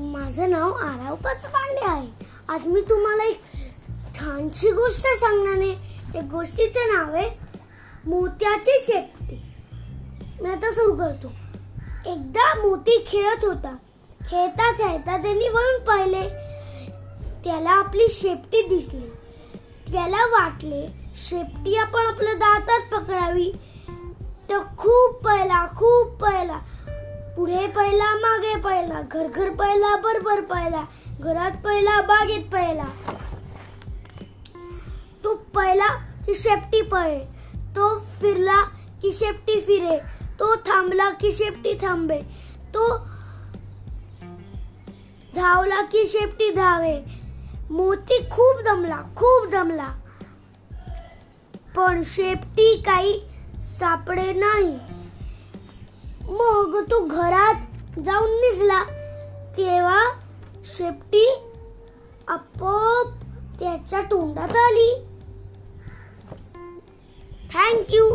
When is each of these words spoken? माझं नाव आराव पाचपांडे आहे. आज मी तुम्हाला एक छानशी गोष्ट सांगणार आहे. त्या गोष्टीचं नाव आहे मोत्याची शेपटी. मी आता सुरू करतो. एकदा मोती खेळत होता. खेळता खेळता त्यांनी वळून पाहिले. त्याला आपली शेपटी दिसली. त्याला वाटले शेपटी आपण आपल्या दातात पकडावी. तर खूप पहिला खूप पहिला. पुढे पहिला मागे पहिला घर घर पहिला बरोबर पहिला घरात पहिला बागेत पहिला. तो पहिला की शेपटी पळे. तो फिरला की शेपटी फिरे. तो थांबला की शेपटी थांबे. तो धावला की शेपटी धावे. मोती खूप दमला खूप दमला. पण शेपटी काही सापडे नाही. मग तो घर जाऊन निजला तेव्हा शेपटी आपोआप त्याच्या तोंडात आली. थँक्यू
माझं 0.00 0.50
नाव 0.50 0.72
आराव 0.72 1.14
पाचपांडे 1.14 1.84
आहे. 1.84 2.26
आज 2.48 2.66
मी 2.66 2.80
तुम्हाला 2.80 3.24
एक 3.24 3.40
छानशी 4.14 4.70
गोष्ट 4.70 5.06
सांगणार 5.06 5.58
आहे. 5.58 5.74
त्या 6.12 6.22
गोष्टीचं 6.22 6.80
नाव 6.80 7.14
आहे 7.14 7.30
मोत्याची 8.06 8.78
शेपटी. 8.82 9.42
मी 10.40 10.50
आता 10.50 10.72
सुरू 10.72 10.94
करतो. 10.96 11.28
एकदा 12.06 12.54
मोती 12.54 13.04
खेळत 13.08 13.44
होता. 13.44 13.76
खेळता 14.30 14.72
खेळता 14.72 15.22
त्यांनी 15.22 15.48
वळून 15.48 15.84
पाहिले. 15.84 16.28
त्याला 17.44 17.70
आपली 17.70 18.06
शेपटी 18.10 18.62
दिसली. 18.62 19.06
त्याला 19.92 20.26
वाटले 20.26 20.86
शेपटी 21.16 21.76
आपण 21.76 22.06
आपल्या 22.06 22.34
दातात 22.34 22.92
पकडावी. 22.92 23.52
तर 24.50 24.58
खूप 24.58 25.24
पहिला 25.24 25.66
खूप 25.66 26.22
पहिला. 26.22 26.58
पुढे 27.38 27.66
पहिला 27.66 28.14
मागे 28.14 28.56
पहिला 28.56 29.02
घर 29.02 29.26
घर 29.26 29.50
पहिला 29.50 29.96
बरोबर 29.96 30.40
पहिला 30.40 30.84
घरात 31.20 31.50
पहिला 31.64 32.00
बागेत 32.00 32.44
पहिला. 32.52 32.84
तो 35.24 35.34
पहिला 35.34 35.86
की 36.26 36.34
शेपटी 36.34 36.82
पळे. 36.82 37.18
तो 37.54 37.98
फिरला 37.98 38.62
की 39.02 39.12
शेपटी 39.12 39.60
फिरे. 39.60 39.98
तो 40.40 40.54
थांबला 40.54 41.10
की 41.10 41.32
शेपटी 41.32 41.74
थांबे. 41.74 42.20
तो 42.74 42.98
धावला 45.36 45.82
की 45.82 46.06
शेपटी 46.06 46.50
धावे. 46.50 47.00
मोती 47.70 48.18
खूप 48.30 48.62
दमला 48.64 49.02
खूप 49.16 49.50
दमला. 49.52 49.88
पण 51.76 52.02
शेपटी 52.04 52.76
काही 52.76 53.20
सापडे 53.62 54.32
नाही. 54.32 54.78
मग 56.30 56.84
तो 56.90 57.06
घर 57.06 57.27
जाऊन 58.08 58.30
निजला 58.30 58.82
तेव्हा 59.56 60.04
शेपटी 60.64 61.24
आपोआप 62.28 63.06
त्याच्या 63.60 64.00
तोंडात 64.00 64.56
आली. 64.56 64.88
थँक्यू 67.52 68.06